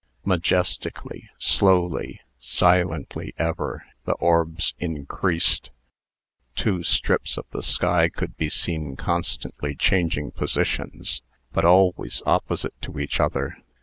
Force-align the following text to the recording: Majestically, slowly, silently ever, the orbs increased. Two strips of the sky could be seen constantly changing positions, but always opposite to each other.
Majestically, 0.25 1.29
slowly, 1.37 2.21
silently 2.39 3.35
ever, 3.37 3.83
the 4.05 4.13
orbs 4.13 4.73
increased. 4.79 5.69
Two 6.55 6.81
strips 6.81 7.37
of 7.37 7.45
the 7.51 7.61
sky 7.61 8.09
could 8.09 8.35
be 8.35 8.49
seen 8.49 8.95
constantly 8.95 9.75
changing 9.75 10.31
positions, 10.31 11.21
but 11.51 11.65
always 11.65 12.23
opposite 12.25 12.73
to 12.81 12.97
each 12.97 13.19
other. 13.19 13.57